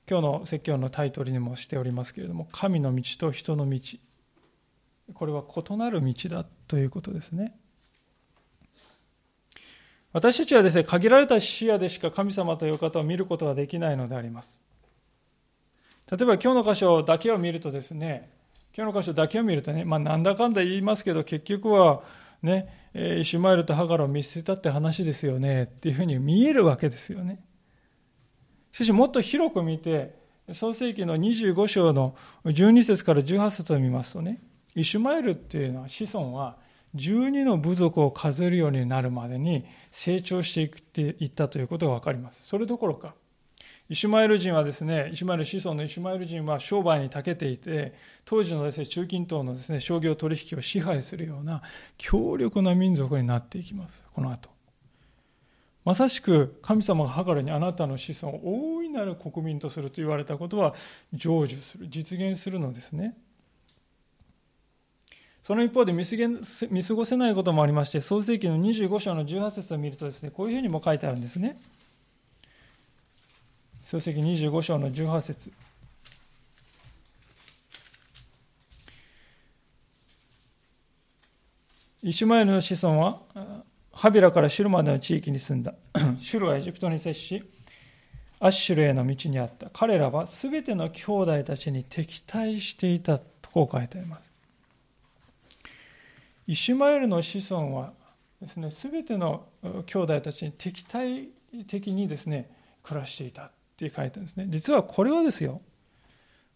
[0.09, 3.81] 今日の説教のタイトルにもしておりますけれども神の道と人の道
[5.15, 7.55] これは異なる道だということですね
[10.17, 14.63] 私たちはですね、限られた視野でしか神様という方を見ることはできないのであります。
[16.11, 18.31] 例えば今日の箇所だけを見るとですね、
[18.75, 22.03] 今日の箇所だけを見るとね、まあ、なんだかんだ言いますけど、結局は
[22.43, 27.45] ね、イシュマエルとハガラを見捨てたって話ですよね、っていうふうに見えるわけですよね。
[28.77, 30.15] しかしもっと広く見て、
[30.53, 32.15] 創世紀の25章の
[32.45, 34.39] 12節から18節を見ますとね、
[34.75, 36.59] イシュマエルっていうのは子孫は
[36.95, 40.61] 12の部族を数えるようになるまでに成長して
[41.01, 42.45] いったということが分かります。
[42.45, 43.15] それどころか、
[43.89, 47.95] イシュマエル人はですね、イシュマエル子孫のイシュマエル人は商売に長けていて、
[48.27, 51.63] 当時のですね、中近東のですね、商業取引を支配するような
[51.97, 54.07] 強力な民族になっていきます。
[54.13, 54.56] この後。
[55.87, 60.75] まさしく神様がハガルにあなたの子孫を大いなる国民とすると言われたことは
[61.13, 63.17] 成就する、実現するのですね。
[65.45, 71.57] その一方で見過ごせないこともありまして、創世記の25章の18節を見るとですね、こういうふうにも書いてあるんですね。
[73.85, 75.53] 創世記25章の18節
[82.03, 83.23] イシュマエルの子孫は、
[83.97, 85.75] ハビラからシュルまでの地域に住んだ。
[86.21, 87.43] シュルはエジプトに接し、
[88.39, 89.71] アッシュルへの道にあった。
[89.71, 94.31] 彼らはすべての兄弟たちに敵対していたとこう書いてあります。
[96.47, 97.95] イシュマエルの子孫は
[98.43, 99.47] ですね、すべての
[99.87, 101.31] 兄弟たちに敵対
[101.67, 102.51] 的にですね、
[102.83, 104.47] 暮らしていたって書いてあるんですね。
[104.51, 105.63] 実はこれはですよ、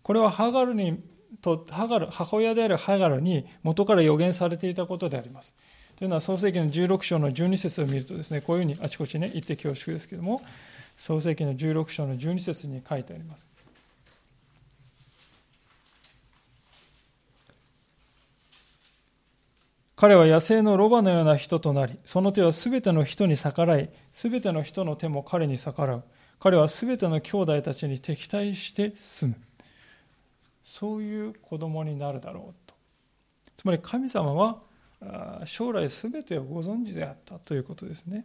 [0.02, 1.02] これはハガルに
[1.40, 5.54] とハガル母親であるハガルに元から予言されていたことであります。
[6.00, 10.40] というのは創世記の16章の12節を見るとですね、こういうふうにあちこちね、言って恐縮ですけれども、
[10.96, 13.46] 創世記の16章の12節に書いてあります。
[19.94, 26.04] 彼は野生のロバのような人となり、その手はすべての人に逆らい、すべての人の手も彼に逆らう。
[26.38, 29.36] 彼はすべての兄弟たちに敵対して住む。
[30.64, 32.74] そういう子供になるだろうと。
[33.58, 34.62] つまり神様は
[35.46, 38.24] 将来すべてをご存知であったということですね。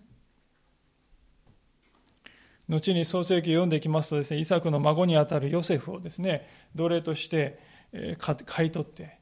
[2.67, 7.59] 後に創世記を読んでいきますとですね、イサクの孫にあたるヨセフをですね、奴隷として
[8.47, 9.19] 買い取って、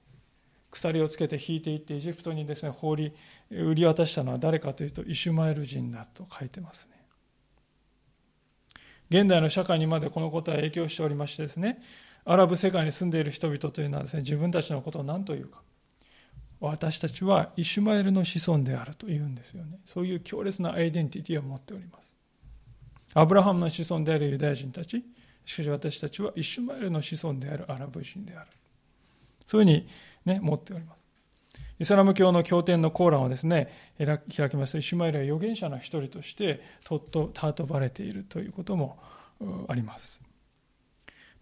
[0.74, 3.14] 鎖をつけて引いていってエジプトにですね放り
[3.52, 6.98] 売り渡したのは誰かというとイシュマエル人だと書いてますね
[9.12, 11.80] 現代の社会にまでこのことは影響しておりましてですね
[12.26, 15.62] アラブ世界に住んでいる人々というのはですね自分たちのことを何というか
[16.68, 22.14] 私たちはイシュマエルの子孫であるというんですよねそういう強烈なアイデンティティを持っております
[23.14, 25.04] アブラハムの子孫であるユダヤ人たち
[25.46, 28.48] しかし私たちはイシュマエルの子孫であるアラブ人である
[29.48, 29.88] そういうふうに
[30.26, 31.04] ね、持っております。
[31.80, 38.98] イスラム教の経典のコーランをですね、開きますと、イシュマエルは預言者の一人として尊ばれているということも
[39.68, 40.22] あります。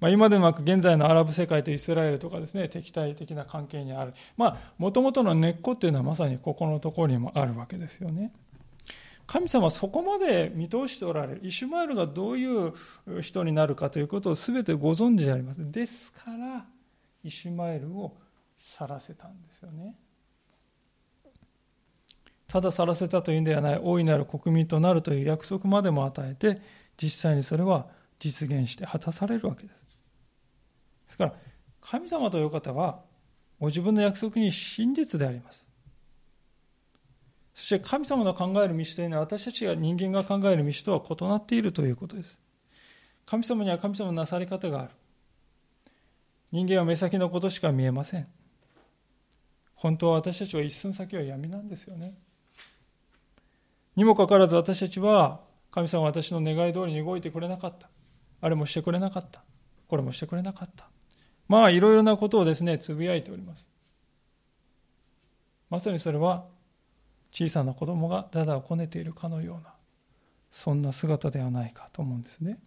[0.01, 4.13] まあ、今でもなく現在のアラブ世界とイスラエルとかですね、敵対的な関係にある。
[4.35, 8.33] まあ、もともとの根っこっていうのはまさにここのところにもあるわけですよね。
[9.27, 11.41] 神様はそこまで見通しておられる。
[11.43, 12.73] イシュマエルがどういう
[13.21, 15.71] 人になるかということを全てご存知であります。
[15.71, 16.65] ですから、
[17.23, 18.17] イシュマエルを
[18.57, 19.95] 去らせたんですよね。
[22.47, 26.59] ただ去らせたというんではない大いなる国民となるという約束までも与えて
[27.01, 27.87] 実際にそれは
[28.19, 29.80] 実現して果たされるわけです。
[31.11, 31.33] ですから
[31.81, 33.01] 神様という方は
[33.59, 35.67] ご自分の約束に真実であります。
[37.53, 42.39] そして神様の考える道というのは私たちが人間が考える道とは異なっているということです。
[43.25, 44.89] 神様には神様のなさり方がある。
[46.51, 48.27] 人間は目先のことしか見えません。
[49.75, 52.15] 本当は私たちは一寸先は闇なんですよね。
[53.95, 55.41] にもかかわらず私たちは
[55.71, 57.89] 神様は私の願い通りに動いてくれなかった。
[58.39, 59.43] あれもしてくれなかった。
[59.87, 60.89] これもしてくれなかった。
[61.51, 63.67] まあいろいろなことをですね、つぶやいております。
[65.69, 66.45] まさにそれは
[67.33, 69.73] 小さな子供がだだをこねているかのような、
[70.49, 72.57] そんな姿ではないかと思うんですね。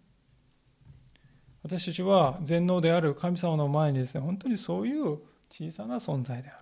[1.63, 5.17] 私たちは全能である神様の前にですね、本当にそういう
[5.49, 6.61] 小さな存在であ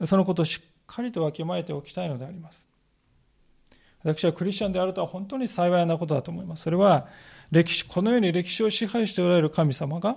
[0.00, 0.06] る。
[0.08, 2.66] そのことをしっかりとわきまえておきたいのであります。
[4.02, 6.64] 私はクリスチャンであるとは本当に幸いなことだと思います。
[6.64, 7.06] それは
[7.52, 10.16] 歴史、このように歴史を支配しておられる神様が、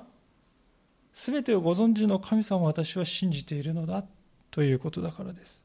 [1.17, 4.03] 全てをご存知の神様を私は信じているのだ
[4.51, 5.63] ということだからです。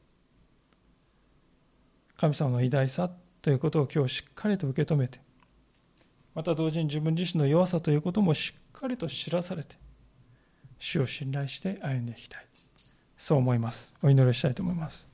[2.15, 5.19] 神様の偉大さということを今日しっかりと受け止めて、
[6.33, 9.75] また同時に自分自身の弱さということもしっかりと知らされて、
[10.79, 12.45] 主を信頼して歩んでいきたい。
[13.17, 13.93] そう思います。
[14.01, 15.05] お祈りしたいと思います。